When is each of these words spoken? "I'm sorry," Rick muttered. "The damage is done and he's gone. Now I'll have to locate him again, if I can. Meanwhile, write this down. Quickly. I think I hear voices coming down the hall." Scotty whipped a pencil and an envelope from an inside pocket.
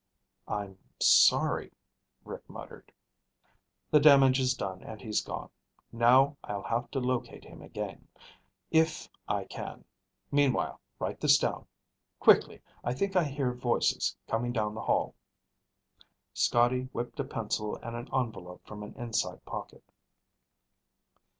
"I'm 0.47 0.79
sorry," 0.99 1.71
Rick 2.25 2.49
muttered. 2.49 2.91
"The 3.91 3.99
damage 3.99 4.39
is 4.39 4.55
done 4.55 4.81
and 4.81 4.99
he's 4.99 5.21
gone. 5.21 5.51
Now 5.91 6.37
I'll 6.43 6.63
have 6.63 6.89
to 6.89 6.99
locate 6.99 7.43
him 7.45 7.61
again, 7.61 8.07
if 8.71 9.09
I 9.27 9.43
can. 9.43 9.85
Meanwhile, 10.31 10.81
write 10.97 11.19
this 11.21 11.37
down. 11.37 11.67
Quickly. 12.19 12.63
I 12.83 12.95
think 12.95 13.15
I 13.15 13.25
hear 13.25 13.53
voices 13.53 14.17
coming 14.27 14.51
down 14.51 14.73
the 14.73 14.81
hall." 14.81 15.13
Scotty 16.33 16.89
whipped 16.93 17.19
a 17.19 17.23
pencil 17.23 17.75
and 17.75 17.95
an 17.95 18.09
envelope 18.11 18.65
from 18.65 18.81
an 18.81 18.95
inside 18.95 19.45
pocket. 19.45 19.83